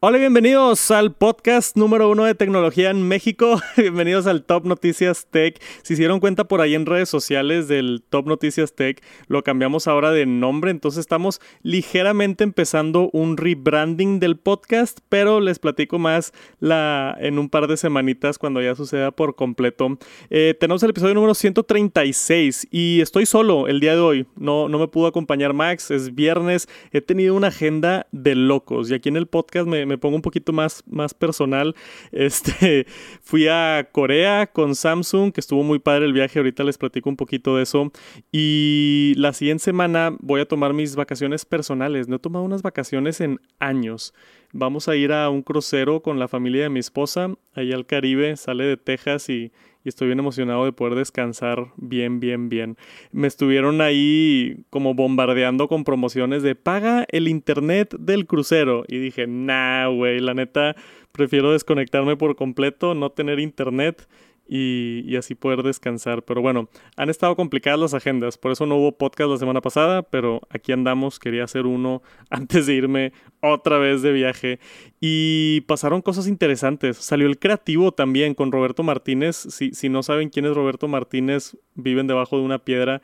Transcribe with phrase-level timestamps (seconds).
[0.00, 3.60] Hola y bienvenidos al podcast número uno de tecnología en México.
[3.76, 5.60] bienvenidos al Top Noticias Tech.
[5.82, 9.88] Si se dieron cuenta por ahí en redes sociales del Top Noticias Tech, lo cambiamos
[9.88, 10.70] ahora de nombre.
[10.70, 17.66] Entonces estamos ligeramente empezando un rebranding del podcast, pero les platico más en un par
[17.66, 19.98] de semanitas cuando ya suceda por completo.
[20.30, 24.26] Eh, tenemos el episodio número 136 y estoy solo el día de hoy.
[24.36, 26.68] No, no me pudo acompañar Max, es viernes.
[26.92, 30.22] He tenido una agenda de locos y aquí en el podcast me me pongo un
[30.22, 31.74] poquito más, más personal.
[32.12, 32.86] Este,
[33.22, 37.16] fui a Corea con Samsung, que estuvo muy padre el viaje, ahorita les platico un
[37.16, 37.92] poquito de eso.
[38.32, 42.08] Y la siguiente semana voy a tomar mis vacaciones personales.
[42.08, 44.14] No he tomado unas vacaciones en años.
[44.52, 48.36] Vamos a ir a un crucero con la familia de mi esposa, ahí al Caribe,
[48.36, 49.52] sale de Texas y
[49.84, 52.76] y estoy bien emocionado de poder descansar bien, bien, bien.
[53.12, 59.26] Me estuvieron ahí como bombardeando con promociones de paga el internet del crucero y dije,
[59.26, 60.76] nah, güey, la neta,
[61.12, 64.08] prefiero desconectarme por completo, no tener internet
[64.48, 66.22] y, así poder descansar.
[66.22, 70.02] Pero bueno, han estado complicadas las agendas, por eso no hubo podcast la semana pasada,
[70.02, 74.58] pero aquí andamos, quería hacer uno antes de irme otra vez de viaje.
[75.00, 76.96] Y pasaron cosas interesantes.
[76.96, 79.36] Salió el creativo también con Roberto Martínez.
[79.36, 83.02] Si, si no saben quién es Roberto Martínez, viven debajo de una piedra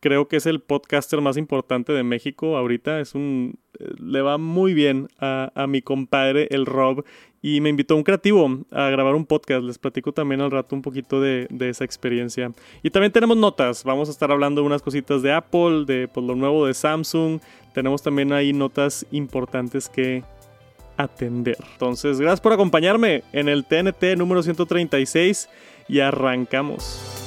[0.00, 3.00] creo que es el podcaster más importante de México ahorita.
[3.00, 3.58] Es un.
[3.78, 7.04] Eh, le va muy bien a, a, mi compadre, el Rob.
[7.42, 9.62] Y me invitó un creativo a grabar un podcast.
[9.62, 12.52] Les platico también al rato un poquito de, de, esa experiencia.
[12.82, 13.84] Y también tenemos notas.
[13.84, 17.40] Vamos a estar hablando de unas cositas de Apple, de pues, lo nuevo de Samsung.
[17.72, 20.22] Tenemos también ahí notas importantes que
[20.96, 21.56] atender.
[21.72, 25.48] Entonces, gracias por acompañarme en el TNT número 136
[25.88, 27.19] y arrancamos.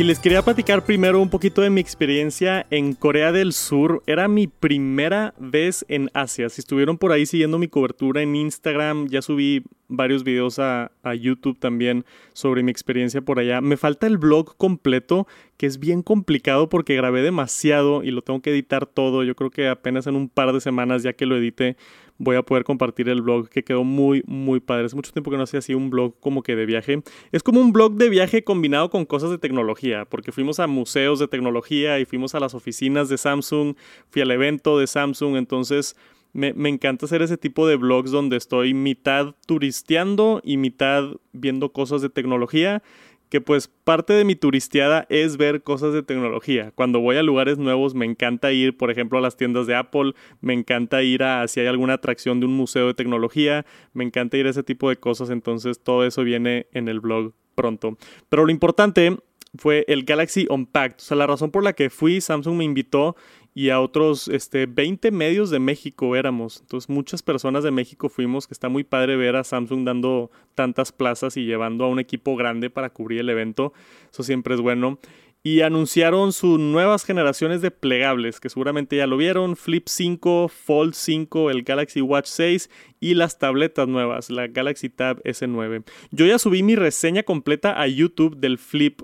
[0.00, 4.02] Y les quería platicar primero un poquito de mi experiencia en Corea del Sur.
[4.06, 6.48] Era mi primera vez en Asia.
[6.48, 10.90] Si estuvieron por ahí siguiendo mi cobertura en Instagram, ya subí varios videos a,
[11.20, 13.60] YouTube también sobre mi experiencia por allá.
[13.60, 15.26] Me falta el blog completo,
[15.58, 19.22] que es bien complicado porque grabé demasiado y lo tengo que editar todo.
[19.22, 21.76] Yo creo que apenas en un par de semanas ya que lo edite
[22.20, 24.84] voy a poder compartir el blog que quedó muy, muy padre.
[24.84, 27.02] Hace mucho tiempo que no hacía así un blog como que de viaje.
[27.32, 31.18] Es como un blog de viaje combinado con cosas de tecnología, porque fuimos a museos
[31.18, 33.74] de tecnología y fuimos a las oficinas de Samsung,
[34.10, 35.96] fui al evento de Samsung, entonces...
[36.32, 41.72] Me, me, encanta hacer ese tipo de blogs donde estoy mitad turisteando y mitad viendo
[41.72, 42.84] cosas de tecnología
[43.30, 46.72] que pues parte de mi turisteada es ver cosas de tecnología.
[46.74, 50.12] Cuando voy a lugares nuevos me encanta ir, por ejemplo, a las tiendas de Apple,
[50.40, 53.64] me encanta ir a si hay alguna atracción de un museo de tecnología,
[53.94, 57.32] me encanta ir a ese tipo de cosas, entonces todo eso viene en el blog
[57.54, 57.96] pronto.
[58.28, 59.16] Pero lo importante
[59.56, 63.16] fue el Galaxy Unpacked, o sea, la razón por la que fui, Samsung me invitó
[63.54, 66.60] y a otros este, 20 medios de México éramos.
[66.60, 70.92] Entonces muchas personas de México fuimos, que está muy padre ver a Samsung dando tantas
[70.92, 73.72] plazas y llevando a un equipo grande para cubrir el evento.
[74.12, 74.98] Eso siempre es bueno.
[75.42, 80.92] Y anunciaron sus nuevas generaciones de plegables, que seguramente ya lo vieron, Flip 5, Fold
[80.92, 82.68] 5, el Galaxy Watch 6
[83.00, 85.84] y las tabletas nuevas, la Galaxy Tab S9.
[86.10, 89.00] Yo ya subí mi reseña completa a YouTube del Flip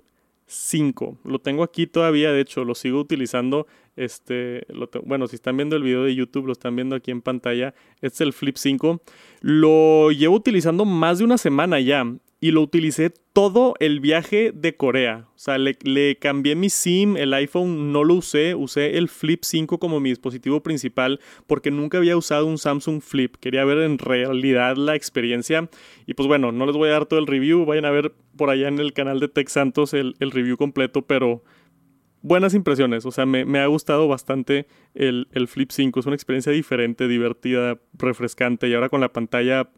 [0.47, 1.19] 5.
[1.25, 3.67] Lo tengo aquí todavía, de hecho, lo sigo utilizando.
[3.97, 4.67] Este,
[5.05, 7.75] bueno, si están viendo el video de YouTube, lo están viendo aquí en pantalla.
[7.97, 9.01] Este es el Flip 5.
[9.41, 12.05] Lo llevo utilizando más de una semana ya
[12.47, 15.27] y lo utilicé todo el viaje de Corea.
[15.35, 19.43] O sea, le, le, cambié mi SIM, el iPhone no lo usé, usé el Flip
[19.43, 21.19] 5 como mi dispositivo principal
[21.49, 23.35] porque nunca había usado un Samsung Flip.
[23.41, 25.69] Quería ver en realidad la experiencia.
[26.07, 28.49] Y pues bueno, no les voy a dar todo el review, vayan a ver por
[28.49, 31.43] allá en el canal de Tech Santos el, el review completo, pero
[32.23, 33.05] buenas impresiones.
[33.07, 35.99] O sea, me, me ha gustado bastante el, el Flip 5.
[35.99, 39.69] Es una experiencia diferente, divertida, refrescante y ahora con la pantalla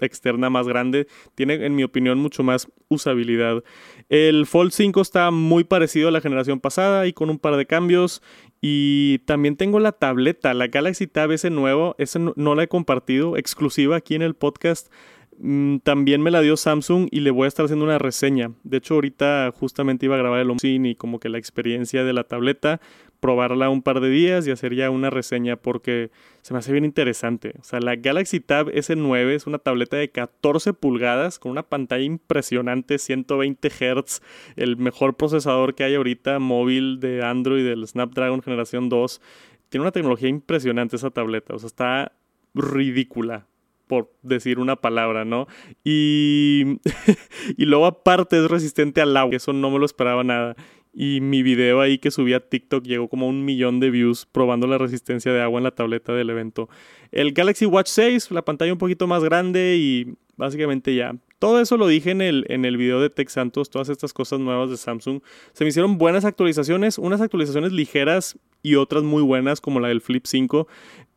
[0.00, 3.62] externa más grande, tiene en mi opinión mucho más usabilidad.
[4.08, 7.66] El Fold 5 está muy parecido a la generación pasada y con un par de
[7.66, 8.22] cambios.
[8.60, 13.36] Y también tengo la tableta, la Galaxy Tab ese nuevo, ese no, la he compartido,
[13.36, 14.92] exclusiva aquí en el podcast.
[15.40, 18.52] Mm, también me la dio Samsung y le voy a estar haciendo una reseña.
[18.64, 22.12] De hecho, ahorita justamente iba a grabar el unboxing y como que la experiencia de
[22.12, 22.80] la tableta
[23.20, 26.10] probarla un par de días y hacer ya una reseña porque
[26.42, 27.54] se me hace bien interesante.
[27.60, 32.04] O sea, la Galaxy Tab S9 es una tableta de 14 pulgadas con una pantalla
[32.04, 34.22] impresionante, 120 Hz,
[34.56, 39.20] el mejor procesador que hay ahorita móvil de Android del Snapdragon generación 2.
[39.68, 42.12] Tiene una tecnología impresionante esa tableta, o sea, está
[42.54, 43.47] ridícula
[43.88, 45.48] por decir una palabra, ¿no?
[45.82, 46.78] Y,
[47.56, 50.54] y luego aparte es resistente al agua, eso no me lo esperaba nada.
[50.94, 54.26] y mi video ahí que subí a TikTok llegó como a un millón de views
[54.26, 56.68] probando la resistencia de agua en la tableta del evento.
[57.12, 61.16] El Galaxy Watch 6, la pantalla un poquito más grande y básicamente ya.
[61.38, 64.40] Todo eso lo dije en el, en el video de Tech Santos, todas estas cosas
[64.40, 65.20] nuevas de Samsung.
[65.52, 70.00] Se me hicieron buenas actualizaciones, unas actualizaciones ligeras y otras muy buenas como la del
[70.00, 70.66] Flip 5.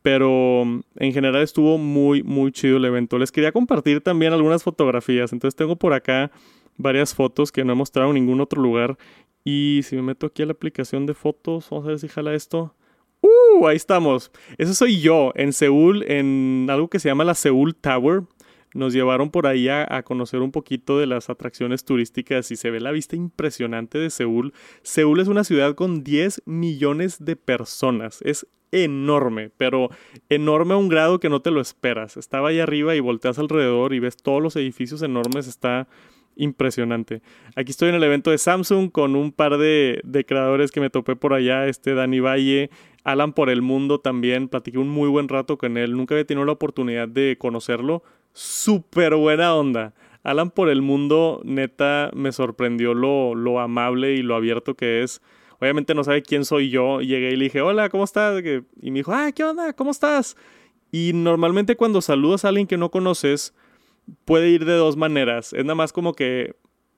[0.02, 0.62] Pero
[0.96, 3.18] en general estuvo muy, muy chido el evento.
[3.18, 5.32] Les quería compartir también algunas fotografías.
[5.32, 6.30] Entonces tengo por acá
[6.76, 8.98] varias fotos que no he mostrado en ningún otro lugar.
[9.44, 12.34] Y si me meto aquí a la aplicación de fotos, vamos a ver si jala
[12.34, 12.74] esto.
[13.20, 13.66] ¡Uh!
[13.66, 14.32] Ahí estamos.
[14.58, 18.22] Eso soy yo en Seúl, en algo que se llama la Seúl Tower.
[18.74, 22.80] Nos llevaron por ahí a, conocer un poquito de las atracciones turísticas y se ve
[22.80, 24.52] la vista impresionante de Seúl.
[24.82, 28.20] Seúl es una ciudad con 10 millones de personas.
[28.22, 29.90] Es enorme, pero
[30.28, 32.16] enorme a un grado que no te lo esperas.
[32.16, 35.46] Estaba ahí arriba y volteas alrededor y ves todos los edificios enormes.
[35.46, 35.86] Está
[36.36, 37.22] impresionante.
[37.56, 40.90] Aquí estoy en el evento de Samsung con un par de, de, creadores que me
[40.90, 42.70] topé por allá, este Dani Valle,
[43.04, 46.44] Alan por el mundo también, platiqué un muy buen rato con él, nunca había tenido
[46.44, 48.02] la oportunidad de conocerlo,
[48.32, 49.94] súper buena onda.
[50.22, 55.20] Alan por el mundo, neta, me sorprendió lo, lo amable y lo abierto que es.
[55.58, 57.00] Obviamente no sabe quién soy yo.
[57.00, 58.42] Llegué y le dije, hola, ¿cómo estás?
[58.80, 59.72] Y me dijo, ah, ¿qué onda?
[59.72, 60.36] ¿Cómo estás?
[60.90, 63.54] Y normalmente cuando saludas a alguien que no conoces,
[64.24, 65.52] puede ir de dos maneras.
[65.52, 66.56] Es nada más como que,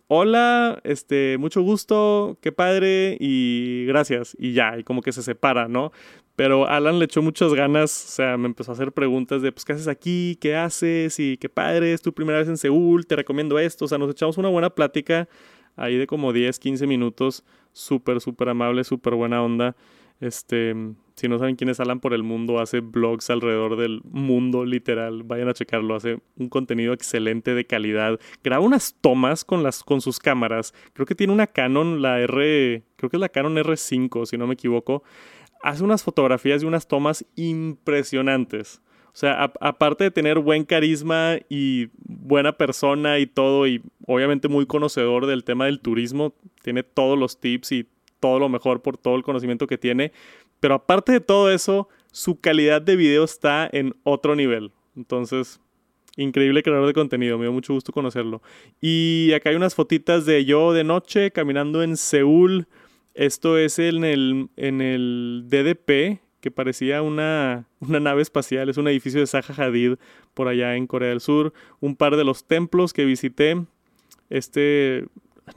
[0.09, 4.37] hola, este, mucho gusto, qué padre y gracias.
[4.39, 5.93] Y ya, y como que se separa, ¿no?
[6.37, 9.65] Pero Alan le echó muchas ganas, o sea, me empezó a hacer preguntas de, pues,
[9.65, 10.37] ¿qué haces aquí?
[10.41, 11.21] ¿Qué haces?
[11.21, 13.85] Y qué padre, es tu primera vez en Seúl, te recomiendo esto.
[13.85, 15.29] O sea, nos echamos una buena plática
[15.77, 19.77] ahí de como 10, 15 minutos, súper, súper amable, súper buena onda.
[20.21, 20.75] Este,
[21.17, 25.23] si no saben quién es Alan por el mundo, hace blogs alrededor del mundo, literal.
[25.23, 28.19] Vayan a checarlo, hace un contenido excelente de calidad.
[28.43, 30.75] Graba unas tomas con, las, con sus cámaras.
[30.95, 34.47] Creo que tiene una Canon, la R, creo que es la Canon R5, si no
[34.47, 35.03] me equivoco
[35.64, 38.82] hace unas fotografías y unas tomas impresionantes.
[39.06, 44.66] O sea, aparte de tener buen carisma y buena persona y todo, y obviamente muy
[44.66, 47.88] conocedor del tema del turismo, tiene todos los tips y
[48.20, 50.12] todo lo mejor por todo el conocimiento que tiene.
[50.61, 54.70] Pero aparte de todo eso, su calidad de video está en otro nivel.
[54.96, 55.61] Entonces,
[56.19, 58.43] increíble creador de contenido, me dio mucho gusto conocerlo.
[58.82, 62.66] Y acá hay unas fotitas de yo de noche caminando en Seúl
[63.14, 68.88] esto es en el, en el DDP, que parecía una, una, nave espacial, es un
[68.88, 69.94] edificio de Zaha Hadid
[70.34, 71.52] por allá en Corea del Sur.
[71.81, 73.64] Un par de los templos que visité,
[74.31, 75.06] este,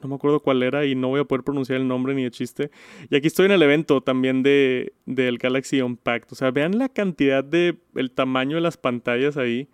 [0.02, 2.32] no me acuerdo cuál era y no voy a poder pronunciar el nombre ni de
[2.32, 2.72] chiste.
[3.10, 6.32] Y aquí estoy en el evento también de, del Galaxy Unpacked.
[6.32, 9.68] O sea, vean la cantidad de, el tamaño de las pantallas ahí.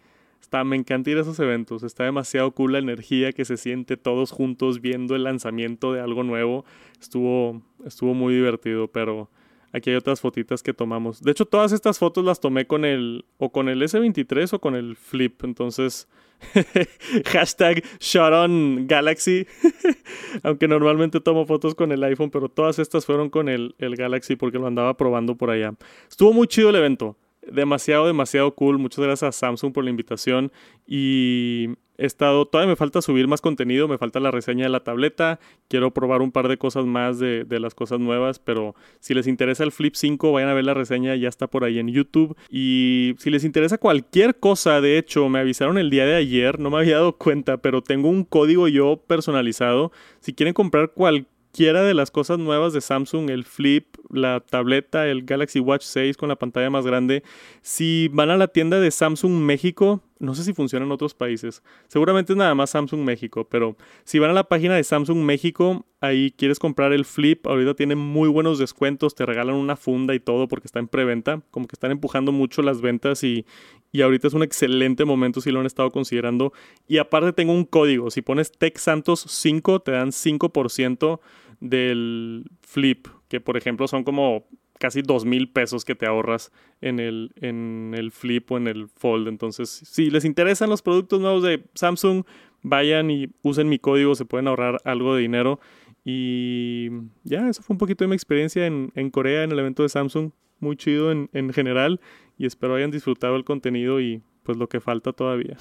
[0.44, 1.84] Está, me encanta ir a esos eventos.
[1.84, 6.24] Está demasiado cool la energía que se siente todos juntos viendo el lanzamiento de algo
[6.24, 6.66] nuevo.
[7.00, 9.30] Estuvo, estuvo muy divertido, pero
[9.72, 11.24] aquí hay otras fotitas que tomamos.
[11.24, 14.76] De hecho, todas estas fotos las tomé con el o con el S23 o con
[14.76, 15.46] el Flip.
[15.46, 16.10] Entonces,
[17.26, 19.48] hashtag shot on Galaxy.
[20.44, 24.36] Aunque normalmente tomo fotos con el iPhone, pero todas estas fueron con el, el Galaxy
[24.36, 25.74] porque lo andaba probando por allá.
[26.10, 27.16] Estuvo muy chido el evento
[27.52, 28.78] demasiado, demasiado cool.
[28.78, 30.52] Muchas gracias a Samsung por la invitación.
[30.86, 34.84] Y he estado, todavía me falta subir más contenido, me falta la reseña de la
[34.84, 35.40] tableta.
[35.68, 39.64] Quiero probar un par de cosas más de, las cosas nuevas, pero si les interesa
[39.64, 42.36] el Flip 5, vayan a ver la reseña, ya está por ahí en YouTube.
[42.50, 46.70] Y si les interesa cualquier cosa, de hecho, me avisaron el día de ayer, no
[46.70, 49.92] me había dado cuenta, pero tengo un código yo personalizado.
[50.20, 55.06] Si quieren comprar cualquier cualquiera de las cosas nuevas de Samsung, el Flip, la tableta,
[55.06, 57.22] el Galaxy Watch 6 con la pantalla más grande,
[57.62, 61.64] si van a la tienda de Samsung México, no sé si funciona en otros países,
[61.88, 65.86] seguramente es nada más Samsung México, pero si van a la página de Samsung México,
[66.02, 70.20] ahí quieres comprar el Flip, ahorita tiene muy buenos descuentos, te regalan una funda y
[70.20, 73.46] todo porque está en preventa, como que están empujando mucho las ventas y,
[73.92, 76.52] y ahorita es un excelente momento si lo han estado considerando.
[76.88, 81.20] Y aparte tengo un código, si pones TechSantos 5 te dan 5%
[81.60, 84.46] del flip, que por ejemplo son como
[84.84, 88.90] casi dos mil pesos que te ahorras en el, en el flip o en el
[88.90, 89.30] fold.
[89.30, 92.26] Entonces, si les interesan los productos nuevos de Samsung,
[92.64, 95.62] vayan y usen mi código, se pueden ahorrar algo de dinero.
[96.04, 96.90] Y
[97.24, 99.90] ya, eso fue un poquito de mi experiencia en, en Corea, en el evento de
[99.90, 100.32] Samsung.
[100.60, 102.02] Muy chido en, en general
[102.38, 105.58] y espero hayan disfrutado el contenido y pues lo que falta todavía.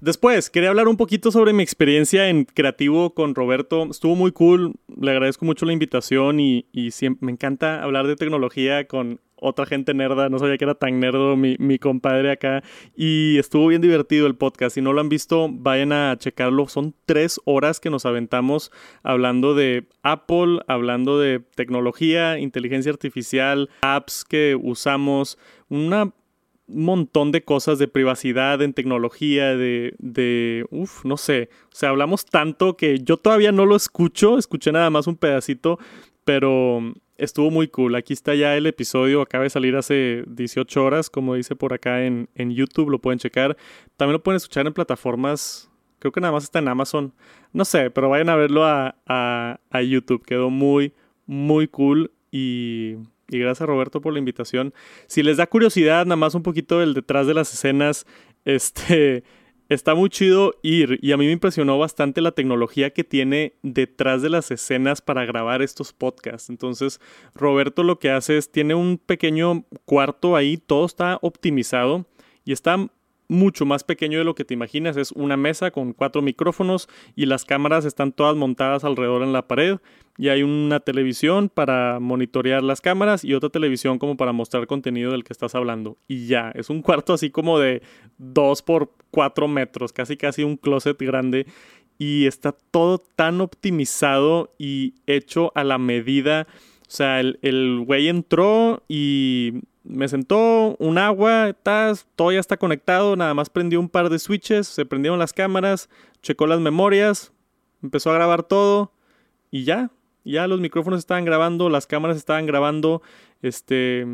[0.00, 3.86] Después, quería hablar un poquito sobre mi experiencia en creativo con Roberto.
[3.90, 6.90] Estuvo muy cool, le agradezco mucho la invitación y, y
[7.20, 11.36] me encanta hablar de tecnología con otra gente nerda, no sabía que era tan nerdo
[11.36, 12.62] mi, mi, compadre acá.
[12.96, 14.74] Y estuvo bien divertido el podcast.
[14.74, 16.68] Si no lo han visto, vayan a checarlo.
[16.68, 24.24] Son tres horas que nos aventamos hablando de Apple, hablando de tecnología, inteligencia artificial, apps
[24.24, 25.38] que usamos,
[25.68, 26.12] una un
[26.68, 32.24] montón de cosas de privacidad, en tecnología, de, de, uff, no sé, o sea, hablamos
[32.24, 35.78] tanto que yo todavía no lo escucho, escuché nada más un pedacito,
[36.24, 36.80] pero
[37.18, 37.94] estuvo muy cool.
[37.94, 42.04] Aquí está ya el episodio, acaba de salir hace 18 horas, como dice por acá
[42.04, 43.56] en, en YouTube, lo pueden checar.
[43.96, 47.14] También lo pueden escuchar en plataformas, creo que nada más está en Amazon,
[47.52, 50.92] no sé, pero vayan a verlo a, a, a YouTube, quedó muy,
[51.26, 52.96] muy cool y
[53.28, 54.72] y gracias Roberto por la invitación.
[55.06, 58.06] Si les da curiosidad, nada más un poquito del detrás de las escenas,
[58.44, 59.24] este,
[59.68, 64.22] está muy chido ir y a mí me impresionó bastante la tecnología que tiene detrás
[64.22, 66.50] de las escenas para grabar estos podcasts.
[66.50, 67.00] Entonces,
[67.34, 72.06] Roberto lo que hace es, tiene un pequeño cuarto ahí, todo está optimizado
[72.44, 72.88] y está
[73.28, 74.96] mucho más pequeño de lo que te imaginas.
[74.96, 79.46] Es una mesa con cuatro micrófonos y las cámaras están todas montadas alrededor en la
[79.46, 79.78] pared.
[80.18, 85.12] Y hay una televisión para monitorear las cámaras y otra televisión como para mostrar contenido
[85.12, 85.98] del que estás hablando.
[86.08, 87.82] Y ya, es un cuarto así como de
[88.18, 91.46] 2 por 4 metros, casi casi un closet grande.
[91.98, 96.46] Y está todo tan optimizado y hecho a la medida.
[96.82, 101.54] O sea, el, el güey entró y me sentó un agua,
[102.16, 105.88] todo ya está conectado, nada más prendió un par de switches, se prendieron las cámaras,
[106.22, 107.32] checó las memorias,
[107.82, 108.92] empezó a grabar todo
[109.50, 109.90] y ya,
[110.24, 113.00] ya los micrófonos estaban grabando, las cámaras estaban grabando,
[113.42, 114.04] este,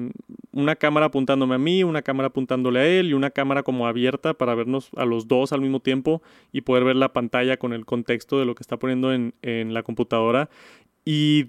[0.52, 4.35] una cámara apuntándome a mí, una cámara apuntándole a él y una cámara como abierta
[4.35, 7.87] para vernos a los dos al mismo tiempo y poder ver la pantalla con el
[7.87, 10.50] contexto de lo que está poniendo en, en la computadora.
[11.05, 11.47] Y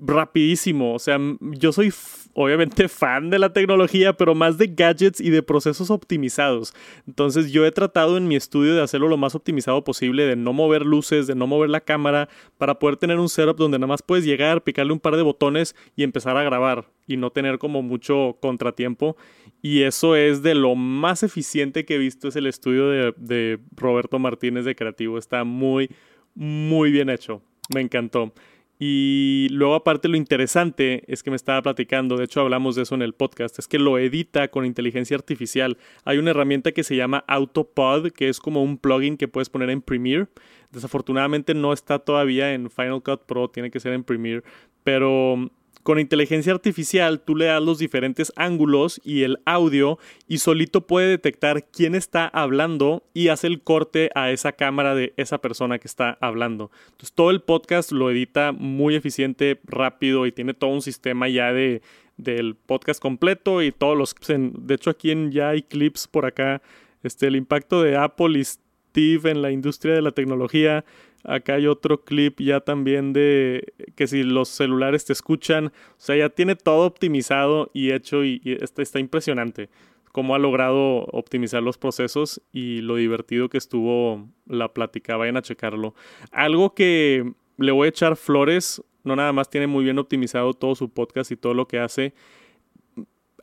[0.00, 0.94] rapidísimo.
[0.94, 1.92] O sea, yo soy
[2.34, 6.74] obviamente fan de la tecnología, pero más de gadgets y de procesos optimizados.
[7.06, 10.52] Entonces yo he tratado en mi estudio de hacerlo lo más optimizado posible, de no
[10.52, 14.02] mover luces, de no mover la cámara, para poder tener un setup donde nada más
[14.02, 17.82] puedes llegar, picarle un par de botones y empezar a grabar y no tener como
[17.82, 19.16] mucho contratiempo.
[19.60, 23.58] Y eso es de lo más eficiente que he visto, es el estudio de, de
[23.76, 25.18] Roberto Martínez de Creativo.
[25.18, 25.90] Está muy,
[26.34, 27.42] muy bien hecho.
[27.72, 28.32] Me encantó.
[28.78, 32.94] Y luego aparte lo interesante es que me estaba platicando, de hecho hablamos de eso
[32.94, 35.78] en el podcast, es que lo edita con inteligencia artificial.
[36.04, 39.70] Hay una herramienta que se llama Autopod, que es como un plugin que puedes poner
[39.70, 40.26] en Premiere.
[40.72, 44.42] Desafortunadamente no está todavía en Final Cut Pro, tiene que ser en Premiere,
[44.82, 45.50] pero
[45.82, 49.98] con inteligencia artificial tú le das los diferentes ángulos y el audio
[50.28, 55.12] y solito puede detectar quién está hablando y hace el corte a esa cámara de
[55.16, 56.70] esa persona que está hablando.
[56.86, 61.52] Entonces todo el podcast lo edita muy eficiente, rápido y tiene todo un sistema ya
[61.52, 61.82] de
[62.16, 66.62] del podcast completo y todos los de hecho aquí ya hay clips por acá
[67.02, 70.84] este el impacto de Apple y Steve en la industria de la tecnología
[71.24, 76.16] Acá hay otro clip ya también de que si los celulares te escuchan, o sea,
[76.16, 79.68] ya tiene todo optimizado y hecho y, está, está, impresionante
[80.10, 85.16] cómo ha logrado optimizar los procesos y lo divertido que estuvo la plática.
[85.16, 85.94] Vayan a checarlo.
[86.30, 90.74] Algo que le voy a echar flores, no nada más tiene muy bien optimizado todo
[90.74, 92.12] su podcast y todo lo que hace.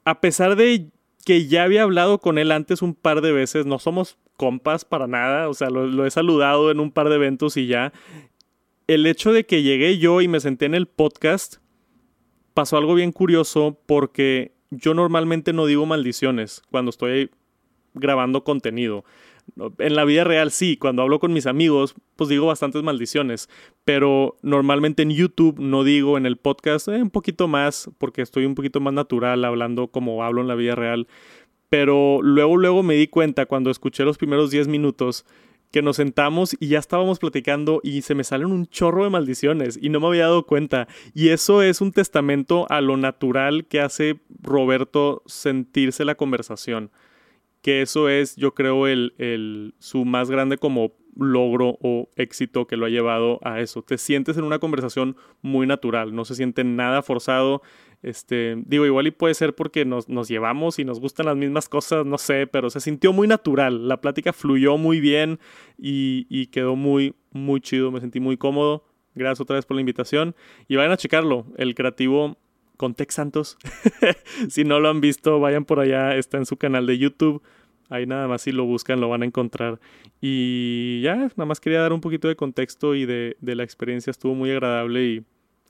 [0.05, 0.89] A pesar de
[1.25, 5.05] que ya había hablado con él antes un par de veces, no somos compas para
[5.05, 7.91] nada, o sea, lo, he saludado en un par de eventos y ya.
[8.87, 11.57] El hecho de que llegué yo y me senté en el podcast,
[12.53, 17.31] pasó algo bien curioso porque yo normalmente no digo maldiciones cuando estoy
[17.93, 19.03] grabando contenido.
[19.77, 23.49] En la vida real sí, cuando hablo con mis amigos, pues digo bastantes maldiciones,
[23.83, 28.45] pero normalmente en YouTube no digo, en el podcast eh, un poquito más, porque estoy
[28.45, 31.07] un poquito más natural hablando como hablo en la vida real.
[31.69, 35.25] Pero luego, luego me di cuenta cuando escuché los primeros 10 minutos
[35.71, 39.77] que nos sentamos y ya estábamos platicando y se me salen un chorro de maldiciones
[39.79, 40.87] y no me había dado cuenta.
[41.13, 46.91] Y eso es un testamento a lo natural que hace Roberto sentirse la conversación.
[47.61, 52.77] Que eso es, yo creo, el, el, su más grande como logro o éxito que
[52.77, 53.81] lo ha llevado a eso.
[53.81, 57.61] Te sientes en una conversación muy natural, no se siente nada forzado,
[58.01, 61.67] este, digo, igual y puede ser porque nos, nos, llevamos y nos gustan las mismas
[61.67, 63.87] cosas, no sé, pero se sintió muy natural.
[63.87, 65.39] La plática fluyó muy bien
[65.77, 67.91] y, y quedó muy, muy chido.
[67.91, 68.85] Me sentí muy cómodo.
[69.15, 70.33] Gracias otra vez por la invitación.
[70.69, 72.37] Y vayan a checarlo, el creativo
[72.79, 73.57] con Tex Santos.
[74.49, 77.43] si no lo han visto, vayan por allá, está en su canal de YouTube.
[77.89, 79.81] Ahí nada más si lo buscan lo van a encontrar.
[80.21, 84.11] Y ya, nada más quería dar un poquito de contexto y de, la experiencia.
[84.11, 85.23] Estuvo muy agradable y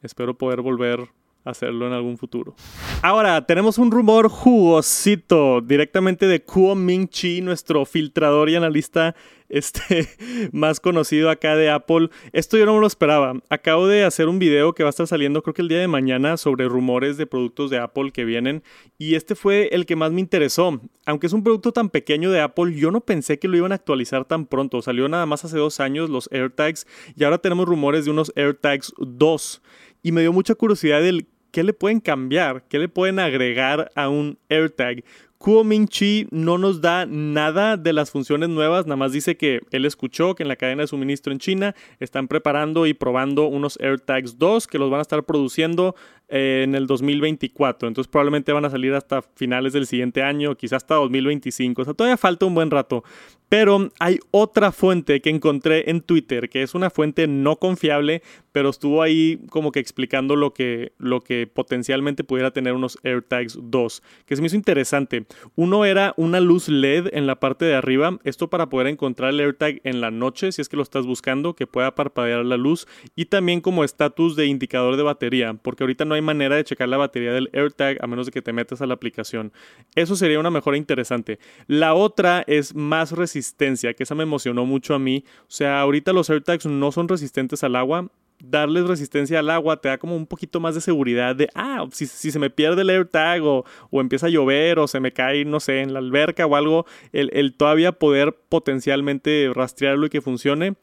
[0.03, 1.09] espero poder volver
[1.45, 2.53] hacerlo en algún futuro.
[3.01, 9.15] Ahora, tenemos un rumor jugosito directamente de Kuo Ming Chi, nuestro filtrador y analista
[9.49, 10.07] este,
[10.51, 12.09] más conocido acá de Apple.
[12.31, 13.33] Esto yo no me lo esperaba.
[13.49, 15.87] Acabo de hacer un video que va a estar saliendo creo que el día de
[15.87, 18.63] mañana sobre rumores de productos de Apple que vienen
[18.97, 20.79] y este fue el que más me interesó.
[21.05, 23.75] Aunque es un producto tan pequeño de Apple, yo no pensé que lo iban a
[23.75, 24.81] actualizar tan pronto.
[24.81, 28.93] Salió nada más hace dos años los AirTags y ahora tenemos rumores de unos AirTags
[28.97, 29.61] 2
[30.03, 34.09] y me dio mucha curiosidad del qué le pueden cambiar, qué le pueden agregar a
[34.09, 35.03] un AirTag.
[35.39, 39.61] Kuo Ming Chi no nos da nada de las funciones nuevas, nada más dice que
[39.71, 43.79] él escuchó que en la cadena de suministro en China están preparando y probando unos
[43.79, 45.95] AirTags 2 que los van a estar produciendo
[46.29, 47.87] eh, en el 2024.
[47.87, 51.81] Entonces probablemente van a salir hasta finales del siguiente año, quizás hasta 2025.
[51.81, 53.03] O sea, todavía falta un buen rato.
[53.49, 58.21] Pero hay otra fuente que encontré en Twitter, que es una fuente no confiable,
[58.51, 63.57] pero estuvo ahí como que explicando lo que, lo que potencialmente pudiera tener unos AirTags
[63.59, 65.25] 2, que se me hizo interesante.
[65.55, 69.39] Uno era una luz LED en la parte de arriba, esto para poder encontrar el
[69.39, 72.87] AirTag en la noche, si es que lo estás buscando, que pueda parpadear la luz,
[73.15, 76.89] y también como estatus de indicador de batería, porque ahorita no hay manera de checar
[76.89, 79.51] la batería del AirTag a menos de que te metas a la aplicación.
[79.95, 81.39] Eso sería una mejora interesante.
[81.67, 83.59] La otra es más resistente
[83.95, 85.23] que esa me emocionó mucho a mí.
[85.41, 88.09] O sea, ahorita los AirTags no son resistentes al agua.
[88.41, 92.07] Darles resistencia al agua te da como un poquito más de seguridad de, ah, si,
[92.07, 95.59] se me pierde el AirTag o, o, empieza a llover o se me cae, no
[95.59, 100.75] sé, en la alberca o algo, el, el todavía poder potencialmente rastrearlo y que funcione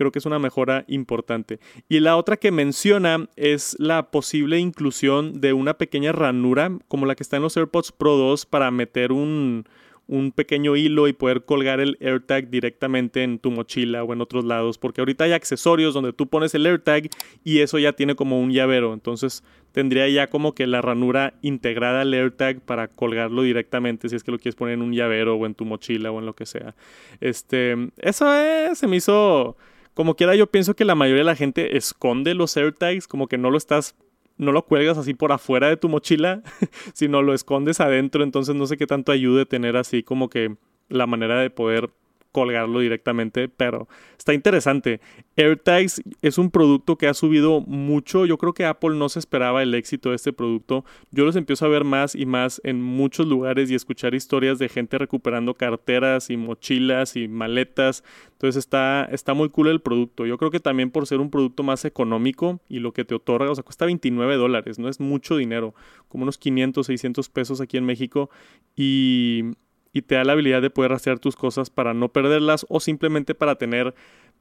[0.00, 1.60] creo que es una mejora importante.
[1.86, 7.14] Y la otra que menciona es la posible inclusión de una pequeña ranura como la
[7.14, 9.66] que está en los AirPods Pro 2 para meter un,
[10.10, 14.44] un pequeño hilo y poder colgar el AirTag directamente en tu mochila o en otros
[14.44, 17.10] lados, porque ahorita hay accesorios donde tú pones el AirTag
[17.44, 22.00] y eso ya tiene como un llavero, entonces tendría ya como que la ranura integrada
[22.00, 25.46] al AirTag para colgarlo directamente si es que lo quieres poner en un llavero o
[25.46, 26.74] en tu mochila o en lo que sea.
[27.20, 28.26] Este, eso
[28.74, 29.56] se me hizo
[29.94, 33.38] como quiera yo pienso que la mayoría de la gente esconde los AirTags, como que
[33.38, 33.94] no lo estás
[34.40, 36.42] no lo cuelgas así por afuera de tu mochila,
[36.94, 40.56] sino lo escondes adentro, entonces no sé qué tanto ayude tener así como que
[40.88, 41.90] la manera de poder
[42.32, 45.00] colgarlo directamente, pero está interesante.
[45.36, 48.26] AirTags es un producto que ha subido mucho.
[48.26, 50.84] Yo creo que Apple no se esperaba el éxito de este producto.
[51.10, 54.68] Yo los empiezo a ver más y más en muchos lugares y escuchar historias de
[54.68, 58.04] gente recuperando carteras y mochilas y maletas.
[58.32, 60.26] Entonces está, está muy cool el producto.
[60.26, 63.50] Yo creo que también por ser un producto más económico y lo que te otorga,
[63.50, 65.74] o sea, cuesta 29 dólares, no es mucho dinero,
[66.08, 68.30] como unos 500, 600 pesos aquí en México.
[68.76, 69.44] Y
[69.92, 73.34] y te da la habilidad de poder rastrear tus cosas para no perderlas o simplemente
[73.34, 73.94] para tener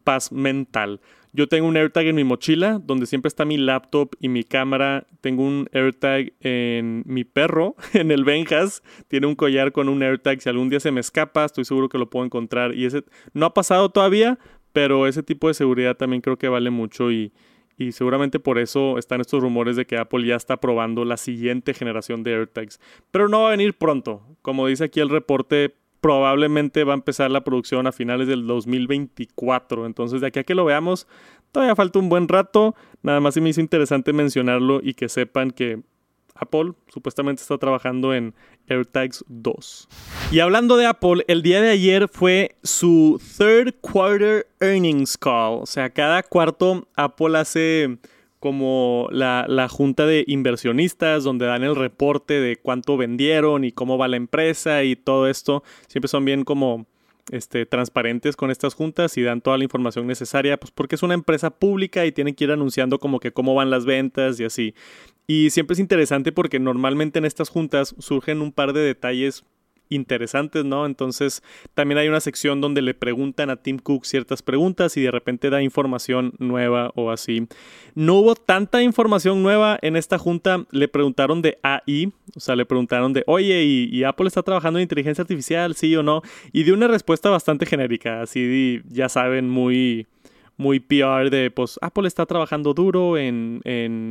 [0.04, 1.02] paz mental.
[1.32, 5.06] Yo tengo un AirTag en mi mochila donde siempre está mi laptop y mi cámara.
[5.22, 8.82] Tengo un AirTag en mi perro, en el Benjas.
[9.08, 10.42] Tiene un collar con un AirTag.
[10.42, 12.74] Si algún día se me escapa, estoy seguro que lo puedo encontrar.
[12.74, 14.40] Y ese no ha pasado todavía,
[14.74, 17.32] pero ese tipo de seguridad también creo que vale mucho y,
[17.80, 21.74] y seguramente por eso están estos rumores de que Apple ya está probando la siguiente
[21.74, 22.80] generación de AirTags.
[23.10, 24.22] Pero no va a venir pronto.
[24.42, 29.86] Como dice aquí el reporte, probablemente va a empezar la producción a finales del 2024.
[29.86, 31.08] Entonces, de aquí a que lo veamos,
[31.54, 32.76] todavía falta un buen rato.
[33.02, 35.82] Nada más se me hizo interesante mencionarlo y que sepan que
[36.40, 38.34] Apple supuestamente está trabajando en
[38.68, 39.88] AirTags 2.
[40.32, 45.60] Y hablando de Apple, el día de ayer fue su third quarter earnings call.
[45.62, 47.98] O sea, cada cuarto Apple hace
[48.40, 53.98] como la, la, junta de inversionistas donde dan el reporte de cuánto vendieron y cómo
[53.98, 55.64] va la empresa y todo esto.
[55.88, 56.88] Siempre son bien como
[57.32, 61.14] este, transparentes con estas juntas y dan toda la información necesaria, pues porque es una
[61.14, 64.74] empresa pública y tienen que ir anunciando como que cómo van las ventas y así.
[65.30, 69.44] Y siempre es interesante porque normalmente en estas juntas surgen un par de detalles
[69.90, 70.88] interesantes, ¿no?
[70.88, 71.44] Entonces
[71.76, 75.52] también hay una sección donde le preguntan a Tim Cook ciertas preguntas y de repente
[75.52, 77.48] da información nueva o así.
[77.94, 82.66] No hubo tanta información nueva en esta junta, le preguntaron de AI, o sea, le
[82.66, 86.24] preguntaron de, oye, ¿y, Apple está trabajando en inteligencia artificial, sí o no?
[86.52, 90.08] Y dio una respuesta bastante genérica, así ya saben, muy
[90.60, 93.62] muy PR de, pues Apple está trabajando duro en,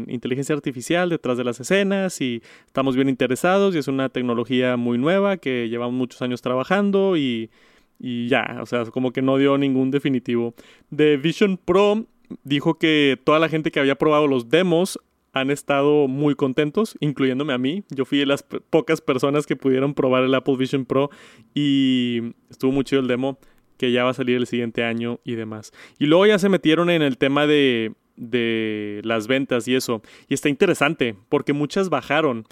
[0.08, 4.96] inteligencia artificial detrás de las escenas y estamos bien interesados y es una tecnología muy
[4.96, 7.50] nueva que llevamos muchos años trabajando y,
[7.98, 10.54] y ya, o sea, como que no dio ningún definitivo.
[10.88, 12.06] De Vision Pro
[12.44, 14.98] dijo que toda la gente que había probado los demos
[15.34, 17.84] han estado muy contentos, incluyéndome a mí.
[17.90, 21.10] Yo fui de las pocas personas que pudieron probar el Apple Vision Pro
[21.54, 23.38] y estuvo muy chido el demo
[23.78, 25.72] que ya va a salir el siguiente año y demás.
[25.98, 30.02] Y luego ya se metieron en el tema de, de las ventas y eso.
[30.28, 32.44] Y está interesante porque muchas bajaron.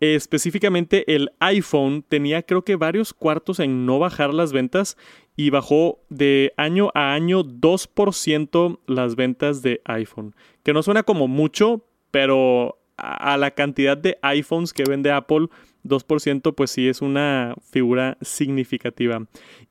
[0.00, 4.96] específicamente el iPhone tenía creo que varios cuartos en no bajar las ventas
[5.36, 10.34] y bajó de año a año 2% las ventas de iPhone.
[10.62, 15.48] Que no suena como mucho, pero a la cantidad de iPhones que vende Apple,
[15.84, 19.26] 2% pues sí es una figura significativa.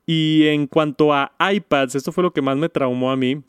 [0.05, 3.41] Y en cuanto a iPads, esto fue lo que más me traumó a mí.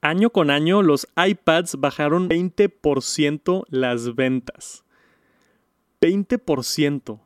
[0.00, 4.84] Año con año los iPads bajaron 20% las ventas.
[6.00, 7.20] 20%.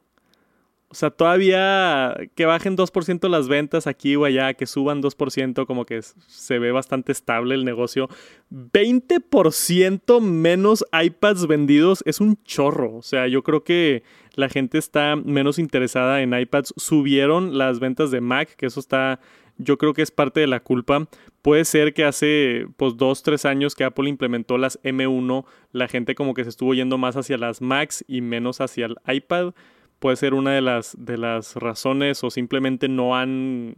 [0.94, 5.86] O sea, todavía que bajen 2% las ventas aquí o allá, que suban 2%, como
[5.86, 8.08] que se ve bastante estable el negocio.
[8.52, 12.94] 20% menos iPads vendidos es un chorro.
[12.94, 14.04] O sea, yo creo que
[14.36, 16.74] la gente está menos interesada en iPads.
[16.76, 19.18] Subieron las ventas de Mac, que eso está,
[19.58, 21.08] yo creo que es parte de la culpa.
[21.42, 26.14] Puede ser que hace pues dos, tres años que Apple implementó las M1, la gente
[26.14, 29.54] como que se estuvo yendo más hacia las Macs y menos hacia el iPad
[29.98, 33.74] puede ser una de las, de las razones o simplemente no han,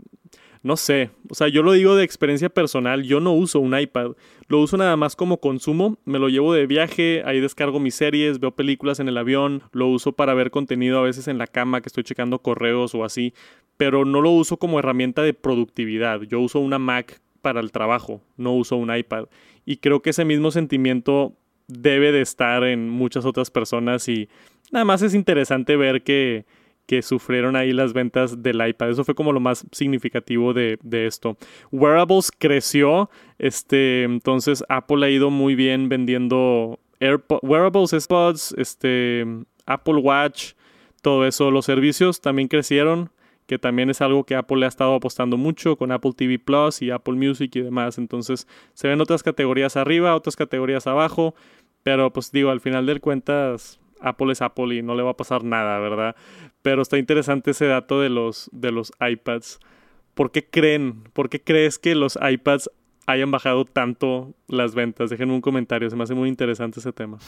[0.62, 4.12] no sé, o sea, yo lo digo de experiencia personal, yo no uso un iPad,
[4.48, 8.40] lo uso nada más como consumo, me lo llevo de viaje, ahí descargo mis series,
[8.40, 11.81] veo películas en el avión, lo uso para ver contenido a veces en la cama
[11.81, 13.33] que estoy checando correos o así,
[13.76, 18.20] pero no lo uso como herramienta de productividad, yo uso una Mac para el trabajo,
[18.37, 19.26] no uso un iPad.
[19.64, 21.37] Y creo que ese mismo sentimiento
[21.68, 24.29] debe de estar en muchas otras personas y
[24.70, 26.44] nada más es interesante ver que,
[26.87, 28.90] que sufrieron ahí las ventas del iPad.
[28.90, 31.37] Eso fue como lo más significativo de, esto.
[31.72, 36.79] Wearables creció, este, entonces Apple ha ido muy bien vendiendo
[37.42, 39.26] wearables, AirPods, este,
[39.66, 40.52] Apple Watch,
[41.02, 41.50] todo eso.
[41.50, 43.11] Los servicios también crecieron,
[43.46, 46.82] que también es algo que Apple le ha estado apostando mucho con Apple TV Plus
[46.82, 47.98] y Apple Music y demás.
[47.98, 51.35] Entonces se ven otras categorías arriba, otras categorías abajo,
[51.82, 55.16] pero pues digo, al final de cuentas Apple es Apple y no le va a
[55.16, 56.16] pasar nada, ¿verdad?
[56.62, 59.61] Pero está interesante ese dato de los, de los iPads.
[60.14, 61.04] ¿Por qué creen?
[61.12, 62.70] ¿Por qué crees que los iPads
[63.06, 65.10] hayan bajado tanto las ventas?
[65.10, 67.18] Déjenme un comentario, se me hace muy interesante ese tema.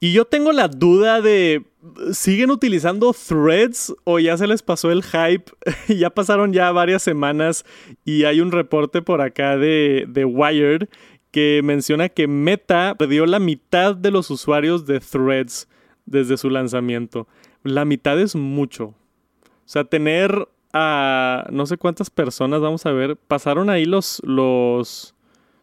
[0.00, 1.64] Y yo tengo la duda de,
[2.12, 5.44] ¿siguen utilizando threads o ya se les pasó el hype?
[5.88, 7.64] ya pasaron ya varias semanas
[8.04, 10.88] y hay un reporte por acá de, de Wired
[11.30, 15.68] que menciona que Meta perdió la mitad de los usuarios de threads
[16.06, 17.28] desde su lanzamiento.
[17.62, 18.84] La mitad es mucho.
[18.86, 25.15] O sea, tener a no sé cuántas personas, vamos a ver, pasaron ahí los, los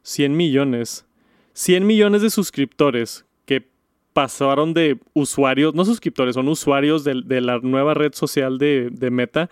[0.04, 1.06] 100 millones.
[1.54, 3.68] 100 millones de suscriptores que
[4.14, 9.50] pasaron de usuarios, no suscriptores, son usuarios de, la nueva red social de, de Meta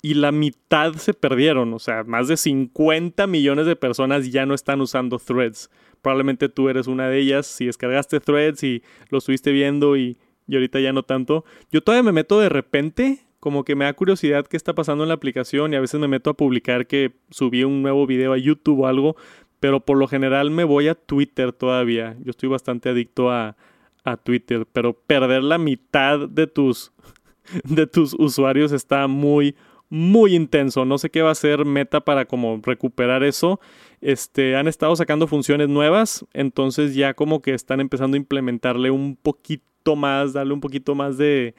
[0.00, 1.74] y la mitad se perdieron.
[1.74, 5.70] O sea, más de 50 millones de personas ya no están usando threads.
[6.00, 10.16] Probablemente tú eres una de ellas si descargaste threads y lo estuviste viendo y
[10.48, 11.44] y ahorita ya no tanto.
[11.70, 15.08] Yo todavía me meto de repente, como que me da curiosidad qué está pasando en
[15.08, 18.38] la aplicación y a veces me meto a publicar que subí un nuevo video a
[18.38, 19.14] YouTube o algo,
[19.60, 22.16] pero por lo general me voy a Twitter todavía.
[22.22, 23.56] Yo estoy bastante adicto a,
[24.04, 26.92] a Twitter, pero perder la mitad de tus,
[27.64, 29.54] de tus usuarios está muy,
[29.88, 30.84] muy intenso.
[30.84, 33.60] No sé qué va a ser Meta para como recuperar eso.
[34.00, 39.16] Este, han estado sacando funciones nuevas, entonces ya como que están empezando a implementarle un
[39.16, 41.54] poquito más, darle un poquito más de,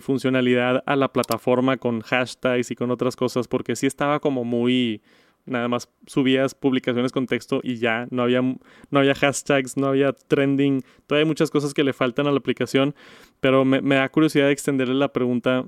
[0.00, 5.02] funcionalidad a la plataforma con hashtags y con otras cosas, porque sí estaba como muy,
[5.48, 8.58] nada más subías publicaciones con texto y ya, no había, no
[8.98, 12.94] había hashtags, no había trending, todavía hay muchas cosas que le faltan a la aplicación,
[13.40, 15.66] pero me, me da curiosidad de extenderle la pregunta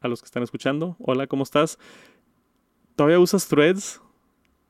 [0.00, 0.96] a los que están escuchando.
[0.98, 1.78] Hola, ¿cómo estás?
[2.96, 4.00] ¿Todavía usas threads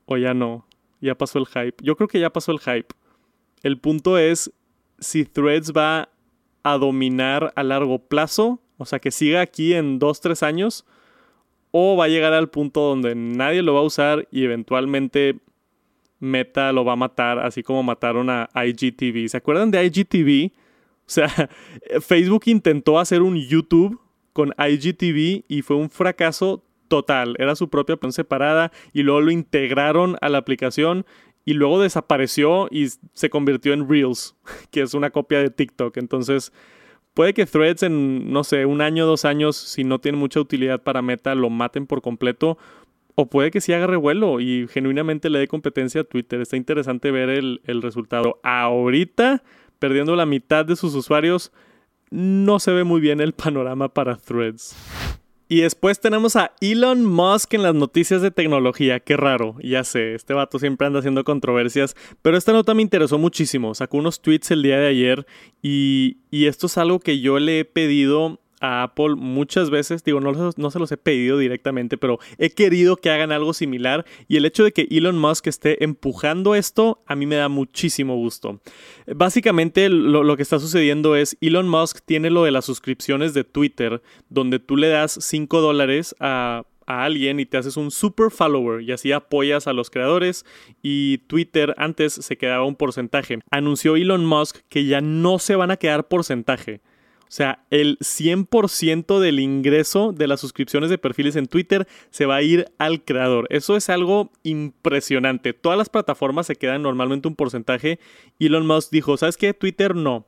[0.07, 0.67] o ya no?
[1.01, 1.77] Ya pasó el hype.
[1.83, 2.95] Yo creo que ya pasó el hype.
[3.63, 4.53] El punto es
[4.99, 6.11] si threads va
[6.63, 10.87] a dominar a largo plazo, o sea, que siga aquí en 2, 3 años,
[11.71, 15.37] o va a llegar al punto donde nadie lo va a usar y eventualmente
[16.19, 19.29] Meta lo va a matar, así como mataron a IGTV.
[19.29, 20.53] ¿Se acuerdan de IGTV?
[20.55, 21.29] O sea,
[22.01, 23.99] Facebook intentó hacer un YouTube
[24.33, 27.37] con IGTV y fue un fracaso total.
[27.39, 31.07] Era su propia plan separada y luego lo integraron a la aplicación
[31.45, 34.37] y luego desapareció y se convirtió en Reels,
[34.71, 35.97] que es una copia de TikTok.
[35.97, 36.53] Entonces,
[37.15, 40.83] puede que Threads en, no sé, un año, dos años, si no tiene mucha utilidad
[40.83, 42.59] para Meta, lo maten por completo.
[43.15, 46.41] O puede que sí haga revuelo y genuinamente le dé competencia a Twitter.
[46.41, 48.41] Está interesante ver el, el resultado.
[48.43, 49.43] Ahorita,
[49.79, 51.53] perdiendo la mitad de sus usuarios,
[52.11, 54.75] no se ve muy bien el panorama para threads.
[55.53, 59.01] Y después tenemos a Elon Musk en las noticias de tecnología.
[59.01, 63.19] Qué raro, ya sé, este vato siempre anda haciendo controversias, pero esta nota me interesó
[63.19, 63.75] muchísimo.
[63.75, 65.27] Sacó unos tweets el día de ayer
[65.61, 70.21] y, y esto es algo que yo le he pedido a Apple muchas veces, digo,
[70.21, 74.37] no, no, se los he pedido directamente, pero he querido que hagan algo similar y
[74.37, 78.61] el hecho de que Elon Musk esté empujando esto a mí me da muchísimo gusto.
[79.07, 83.45] Básicamente lo, lo que está sucediendo es Elon Musk tiene lo de las suscripciones de
[83.45, 88.31] Twitter, donde tú le das 5 dólares a a alguien y te haces un super
[88.31, 90.45] follower y así apoyas a los creadores
[90.83, 93.39] y Twitter antes se quedaba un porcentaje.
[93.51, 96.81] Anunció Elon Musk que ya no se van a quedar porcentaje.
[97.31, 102.35] O sea, el 100% del ingreso de las suscripciones de perfiles en Twitter se va
[102.35, 103.47] a ir al creador.
[103.51, 105.53] Eso es algo impresionante.
[105.53, 108.01] Todas las plataformas se quedan normalmente un porcentaje.
[108.41, 109.55] Elon Musk dijo, ¿sabes qué?
[109.55, 110.27] Twitter no.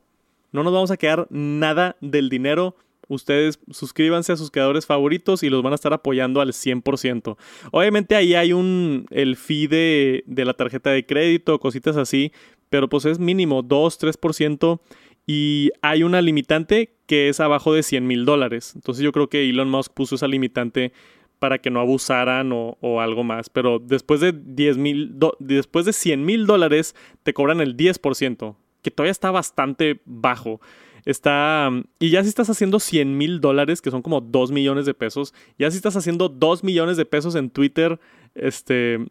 [0.52, 2.76] No nos vamos a quedar nada del dinero.
[3.08, 7.36] Ustedes suscríbanse a sus creadores favoritos y los van a estar apoyando al 100%.
[7.72, 12.30] Obviamente ahí hay un el fee de, de la tarjeta de crédito, cositas así,
[12.70, 14.80] pero pues es mínimo 2-3%
[15.26, 18.72] y hay una limitante que es abajo de 100 mil dólares.
[18.74, 20.92] Entonces yo creo que Elon Musk puso esa limitante
[21.38, 23.50] para que no abusaran o, algo más.
[23.50, 28.90] Pero después de 10 mil, después de 100 mil dólares te cobran el 10%, que
[28.90, 30.60] todavía está bastante bajo.
[31.04, 31.68] Está.
[31.98, 35.34] Y ya si estás haciendo 100 mil dólares, que son como 2 millones de pesos,
[35.58, 37.98] ya si estás haciendo 2 millones de pesos en Twitter,
[38.36, 39.04] este.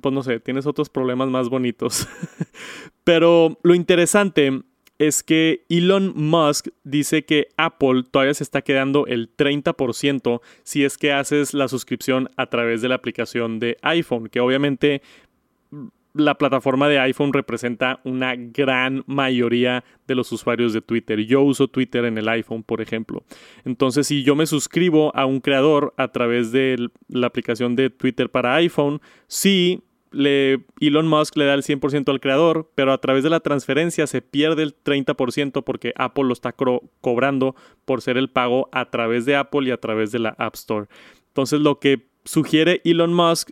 [0.00, 2.06] Pues no sé, tienes otros problemas más bonitos.
[3.02, 4.62] Pero lo interesante
[4.98, 10.98] es que Elon Musk dice que Apple todavía se está quedando el 30% si es
[10.98, 15.02] que haces la suscripción a través de la aplicación de iPhone, que obviamente
[16.14, 21.20] la plataforma de iPhone representa una gran mayoría de los usuarios de Twitter.
[21.20, 23.22] Yo uso Twitter en el iPhone, por ejemplo.
[23.64, 28.30] Entonces, si yo me suscribo a un creador a través de la aplicación de Twitter
[28.30, 29.82] para iPhone, sí
[30.80, 34.22] Elon Musk le da el 100% al creador, pero a través de la transferencia se
[34.22, 36.54] pierde el 30% porque Apple lo está
[37.00, 37.54] cobrando
[37.84, 40.86] por ser el pago a través de Apple y a través de la App Store.
[41.28, 43.50] Entonces lo que sugiere Elon Musk,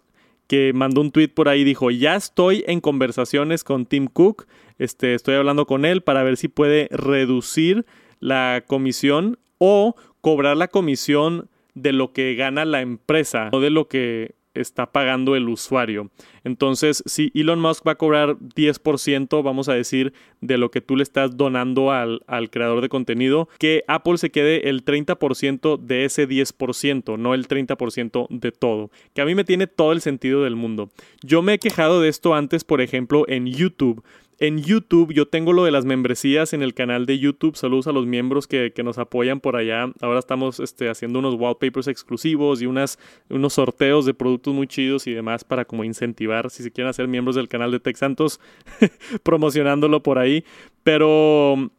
[0.48, 4.46] que mandó un tweet por ahí, dijo, ya estoy en conversaciones con Tim Cook,
[4.78, 7.86] este, estoy hablando con él para ver si puede reducir
[8.20, 13.86] la comisión o cobrar la comisión de lo que gana la empresa, no de lo
[13.88, 16.10] que está pagando el usuario.
[16.44, 20.96] Entonces, si Elon Musk va a cobrar 10%, vamos a decir, de lo que tú
[20.96, 26.04] le estás donando al, al creador de contenido, que Apple se quede el 30% de
[26.04, 28.90] ese 10%, no el 30% de todo.
[29.14, 30.90] Que a mí me tiene todo el sentido del mundo.
[31.22, 34.02] Yo me he quejado de esto antes, por ejemplo, en YouTube
[34.38, 37.56] en YouTube yo tengo lo de las membresías en el canal de YouTube.
[37.56, 39.90] Saludos a los miembros que, nos apoyan por allá.
[40.00, 42.98] Ahora estamos este, haciendo unos wallpapers exclusivos y unas,
[43.30, 47.08] unos sorteos de productos muy chidos y demás para como incentivar si se quieren hacer
[47.08, 48.40] miembros del canal de Tech Santos,
[49.22, 50.44] promocionándolo por ahí.
[50.82, 51.70] Pero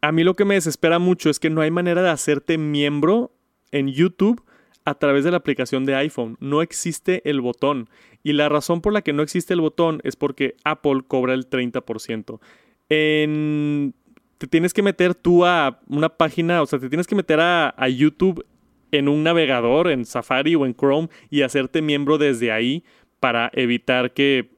[0.00, 3.32] a mí lo que me desespera mucho es que no hay manera de hacerte miembro
[3.72, 4.42] en YouTube
[4.88, 6.36] a través de la aplicación de iPhone.
[6.40, 7.90] No existe el botón.
[8.22, 11.48] Y la razón por la que no existe el botón es porque Apple cobra el
[11.48, 12.40] 30%.
[12.88, 13.94] En...
[14.38, 17.74] Te tienes que meter tú a una página, o sea, te tienes que meter a,
[17.76, 18.46] a YouTube
[18.92, 22.84] en un navegador, en Safari o en Chrome, y hacerte miembro desde ahí
[23.18, 24.52] para evitar que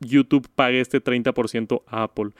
[0.00, 2.30] YouTube pague este 30% a Apple.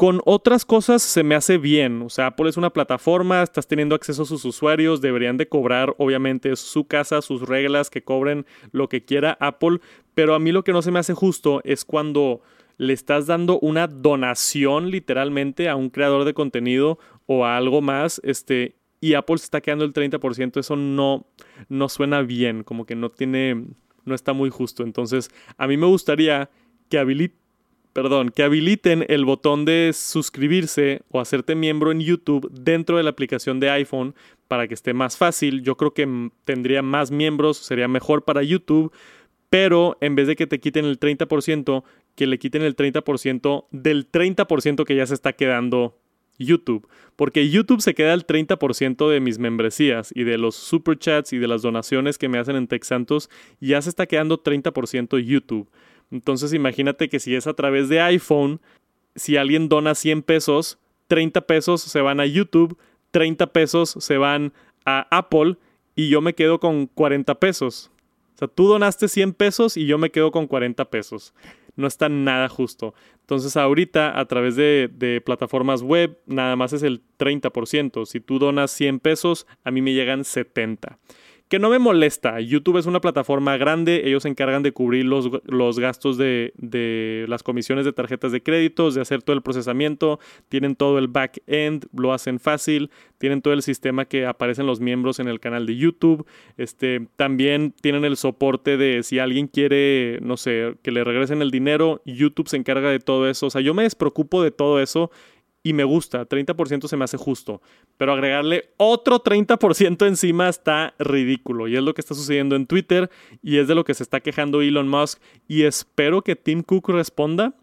[0.00, 3.94] Con otras cosas se me hace bien, o sea, Apple es una plataforma, estás teniendo
[3.94, 8.88] acceso a sus usuarios, deberían de cobrar obviamente su casa, sus reglas, que cobren lo
[8.88, 9.80] que quiera Apple,
[10.14, 12.40] pero a mí lo que no se me hace justo es cuando
[12.78, 18.22] le estás dando una donación literalmente a un creador de contenido o a algo más,
[18.24, 21.26] este, y Apple se está quedando el 30%, eso no,
[21.68, 23.66] no suena bien, como que no tiene,
[24.06, 24.82] no está muy justo.
[24.82, 26.48] Entonces, a mí me gustaría
[26.88, 27.39] que habilite
[27.92, 33.10] perdón, que habiliten el botón de suscribirse o hacerte miembro en YouTube dentro de la
[33.10, 34.14] aplicación de iPhone
[34.48, 35.62] para que esté más fácil.
[35.62, 38.92] Yo creo que tendría más miembros, sería mejor para YouTube,
[39.48, 41.82] pero en vez de que te quiten el 30%,
[42.14, 45.96] que le quiten el 30% del 30% que ya se está quedando
[46.38, 51.38] YouTube, porque YouTube se queda el 30% de mis membresías y de los superchats y
[51.38, 53.28] de las donaciones que me hacen en Tech Santos,
[53.60, 55.68] ya se está quedando 30% YouTube.
[56.10, 58.60] Entonces imagínate que si es a través de iPhone,
[59.14, 62.78] si alguien dona 100 pesos, 30 pesos se van a YouTube,
[63.10, 64.52] 30 pesos se van
[64.84, 65.56] a Apple
[65.94, 67.90] y yo me quedo con 40 pesos.
[68.34, 71.34] O sea, tú donaste 100 pesos y yo me quedo con 40 pesos.
[71.76, 72.94] no está nada justo.
[73.20, 78.04] Entonces ahorita a través de, de, plataformas web nada más es el 30%.
[78.04, 80.98] Si tú donas 100 pesos, a mí me llegan 70
[81.50, 82.40] que no me molesta.
[82.40, 87.26] YouTube es una plataforma grande, ellos se encargan de cubrir los, los gastos de, de,
[87.28, 91.86] las comisiones de tarjetas de créditos, de hacer todo el procesamiento, tienen todo el back-end,
[91.92, 95.74] lo hacen fácil, tienen todo el sistema que aparecen los miembros en el canal de
[95.74, 96.24] YouTube,
[96.56, 101.50] este, también tienen el soporte de si alguien quiere, no sé, que le regresen el
[101.50, 105.10] dinero, YouTube se encarga de todo eso, o sea, yo me despreocupo de todo eso
[105.62, 107.60] y me gusta, 30% se me hace justo,
[107.96, 113.10] pero agregarle otro 30% encima está ridículo y es lo que está sucediendo en Twitter
[113.42, 116.88] y es de lo que se está quejando Elon Musk y espero que Tim Cook
[116.90, 117.54] responda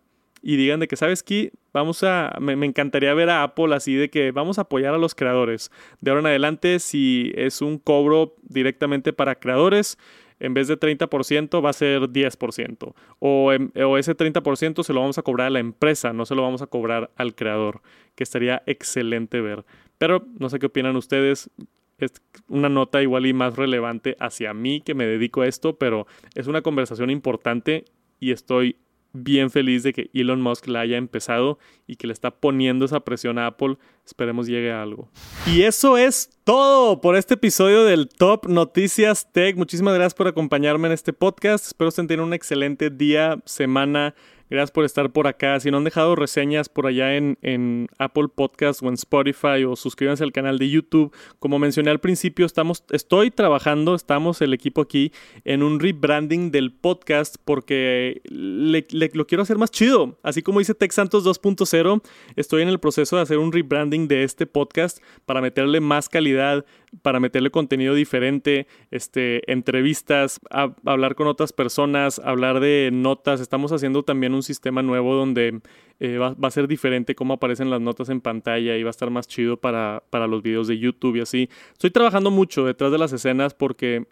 [0.44, 1.52] y digan de que, ¿sabes qué?
[1.74, 4.98] Vamos a, me, me, encantaría ver a Apple así de que vamos a apoyar a
[4.98, 5.72] los creadores.
[6.00, 9.98] De ahora en adelante, si es un cobro directamente para creadores,
[10.40, 12.94] en vez de 30% va a ser 10%.
[13.20, 16.42] O, o, ese 30% se lo vamos a cobrar a la empresa, no se lo
[16.42, 17.82] vamos a cobrar al creador,
[18.16, 19.66] que estaría excelente ver.
[19.98, 21.50] Pero no sé qué opinan ustedes.
[21.98, 22.12] Es
[22.48, 26.46] una nota igual y más relevante hacia mí que me dedico a esto, pero es
[26.46, 27.86] una conversación importante
[28.20, 28.78] y estoy
[29.24, 33.02] bien feliz de que Elon Musk la haya empezado y que le está poniendo esa
[33.02, 33.78] presión a Apple.
[34.06, 35.10] Esperemos llegue a algo.
[35.46, 39.56] Y eso es todo por este episodio del Top Noticias Tech.
[39.58, 41.66] Muchísimas gracias por acompañarme en este podcast.
[41.66, 44.16] Espero que tengan un excelente día, semana
[44.50, 45.60] Gracias por estar por acá.
[45.60, 49.76] Si no han dejado reseñas por allá en, en, Apple Podcast o en Spotify o
[49.76, 51.14] suscríbanse al canal de YouTube.
[51.40, 55.12] Como mencioné al principio, estamos, estoy trabajando, estamos el equipo aquí
[55.44, 60.18] en un rebranding del podcast porque lo quiero hacer más chido.
[60.24, 62.02] Así como dice Tech Santos 2.0,
[62.36, 66.66] estoy en el proceso de hacer un rebranding de este podcast para meterle más calidad,
[67.02, 70.40] para meterle contenido diferente, este, entrevistas,
[70.86, 73.40] hablar con otras personas, hablar de notas.
[73.40, 75.62] Estamos haciendo también un sistema nuevo donde
[76.00, 79.10] eh, va, a ser diferente cómo aparecen las notas en pantalla y va a estar
[79.10, 81.50] más chido para, para los videos de YouTube y así.
[81.74, 84.06] Estoy trabajando mucho detrás de las escenas porque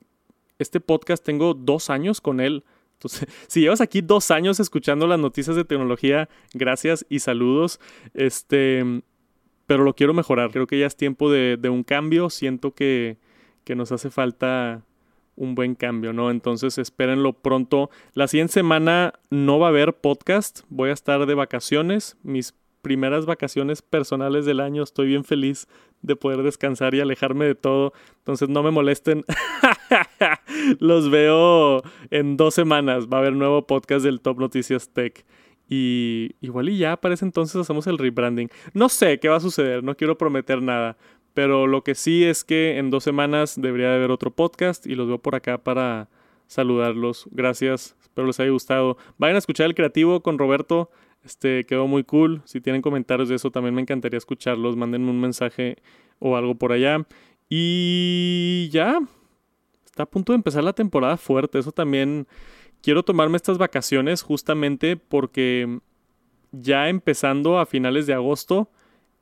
[0.60, 2.64] este podcast tengo dos años con él.
[2.94, 7.80] Entonces, si llevas aquí dos años escuchando las noticias de tecnología, gracias y saludos.
[8.14, 9.02] Este,
[9.68, 10.52] pero lo quiero mejorar.
[10.52, 12.30] Creo que ya es tiempo de, un cambio.
[12.30, 13.18] Siento que,
[13.64, 14.84] que, nos hace falta
[15.36, 16.32] un buen cambio, ¿no?
[16.32, 17.90] Entonces espérenlo pronto.
[18.14, 20.62] La siguiente semana no va a haber podcast.
[20.70, 22.18] Voy a estar de vacaciones.
[22.24, 22.54] Mis
[22.86, 24.84] primeras vacaciones personales del año.
[24.84, 25.68] Estoy bien feliz
[26.04, 27.94] de poder descansar y alejarme de todo.
[28.20, 29.26] Entonces no me molesten.
[30.80, 33.08] Los veo en dos semanas.
[33.08, 35.26] Va a haber nuevo podcast del Top Noticias Tech.
[35.68, 38.50] Y igual y ya para entonces hacemos el rebranding.
[38.74, 40.98] No sé qué va a suceder, no quiero prometer nada.
[41.34, 44.96] Pero lo que sí es que en dos semanas debería de haber otro podcast y
[44.96, 46.08] los veo por acá para
[46.48, 47.28] saludarlos.
[47.32, 48.98] Gracias, espero les haya gustado.
[49.18, 50.90] Vayan a escuchar el creativo con Roberto.
[51.26, 52.42] Este quedó muy cool.
[52.46, 54.76] Si tienen comentarios de eso, también me encantaría escucharlos.
[54.76, 55.78] Mándenme un mensaje
[56.20, 57.06] o algo por allá.
[57.50, 59.00] Y ya.
[59.86, 61.58] Está a punto de empezar la temporada fuerte.
[61.58, 62.28] Eso también
[62.86, 65.80] quiero tomarme estas vacaciones justamente porque
[66.52, 68.70] ya empezando a finales de agosto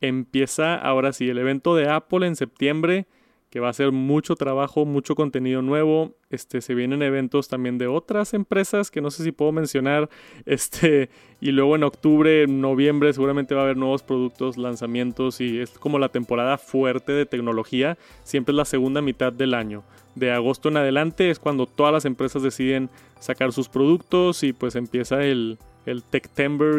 [0.02, 3.08] empieza ahora sí el evento de Apple en septiembre
[3.54, 6.16] que va a ser mucho trabajo, mucho contenido nuevo.
[6.32, 10.10] Este, se vienen eventos también de otras empresas que no sé si puedo mencionar.
[10.48, 15.70] Este, y luego en octubre, noviembre seguramente va a haber nuevos productos, lanzamientos y es
[15.70, 17.96] como la temporada fuerte de tecnología.
[18.24, 19.84] Siempre es la segunda mitad del año.
[20.16, 22.89] De agosto en adelante es cuando todas las empresas deciden
[23.20, 26.04] sacar sus productos y pues empieza el, el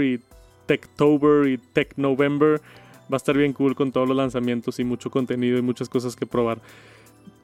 [0.02, 0.20] y
[0.66, 2.60] Techtober y Technovember
[3.12, 6.16] va a estar bien cool con todos los lanzamientos y mucho contenido y muchas cosas
[6.16, 6.60] que probar.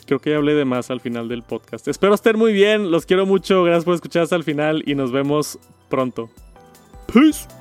[0.06, 1.86] Creo que ya hablé de más al final del podcast.
[1.88, 5.12] Espero estén muy bien, los quiero mucho, gracias por escuchar hasta el final y nos
[5.12, 6.30] vemos pronto.
[7.12, 7.59] Peace.